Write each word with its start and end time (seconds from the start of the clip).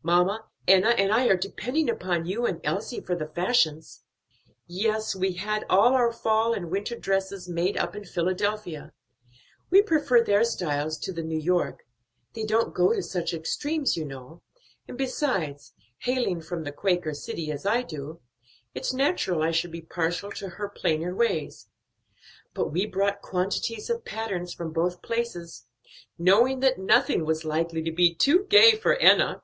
Mamma, 0.00 0.46
Enna, 0.68 0.90
and 0.90 1.12
I 1.12 1.26
are 1.26 1.36
depending 1.36 1.90
upon 1.90 2.24
you 2.24 2.46
and 2.46 2.60
Elsie 2.64 3.00
for 3.02 3.14
the 3.16 3.26
fashions." 3.26 4.04
"Yes, 4.66 5.14
we 5.16 5.32
had 5.34 5.66
all 5.68 5.92
our 5.94 6.12
fall 6.12 6.54
and 6.54 6.70
winter 6.70 6.96
dresses 6.96 7.46
made 7.48 7.76
up 7.76 7.94
in 7.96 8.04
Philadelphia; 8.04 8.92
we 9.70 9.82
prefer 9.82 10.22
their 10.22 10.44
styles 10.44 10.96
to 10.98 11.12
the 11.12 11.24
New 11.24 11.38
York; 11.38 11.84
they 12.32 12.44
don't 12.44 12.72
go 12.74 12.94
to 12.94 13.02
such 13.02 13.34
extremes, 13.34 13.96
you 13.98 14.04
know; 14.06 14.40
and 14.86 14.96
besides 14.96 15.74
hailing 15.98 16.40
from 16.40 16.62
the 16.62 16.72
Quaker 16.72 17.12
city 17.12 17.50
as 17.52 17.66
I 17.66 17.82
do, 17.82 18.20
it's 18.74 18.94
natural 18.94 19.42
I 19.42 19.50
should 19.50 19.72
be 19.72 19.82
partial 19.82 20.30
to 20.30 20.48
her 20.50 20.68
plainer 20.70 21.14
ways 21.14 21.68
but 22.54 22.68
we 22.68 22.86
brought 22.86 23.20
quantities 23.20 23.90
of 23.90 24.04
patterns 24.06 24.54
from 24.54 24.72
both 24.72 25.02
places; 25.02 25.66
knowing 26.16 26.60
that 26.60 26.78
nothing 26.78 27.26
was 27.26 27.44
likely 27.44 27.82
to 27.82 27.92
be 27.92 28.14
too 28.14 28.44
gay 28.48 28.74
for 28.76 28.94
Enna. 28.94 29.42